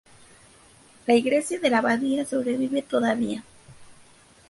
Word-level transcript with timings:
La 1.05 1.13
iglesia 1.13 1.59
de 1.59 1.69
la 1.69 1.77
abadía 1.77 2.25
sobrevive 2.25 2.81
todavía. 2.81 3.43